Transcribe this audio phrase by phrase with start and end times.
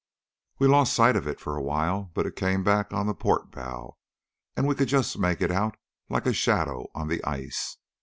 [0.57, 3.51] We lost sight of it for a while, but it came back on the port
[3.51, 3.97] bow,
[4.57, 5.77] and we could just make it out
[6.09, 7.77] like a shadow on the ice.